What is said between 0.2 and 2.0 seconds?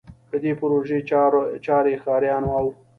د دې پروژې چارې